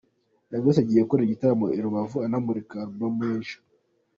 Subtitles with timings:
[0.49, 3.59] Young Grace agiye gukorera igitaramo i Rubavu anamurika Album ye nshya.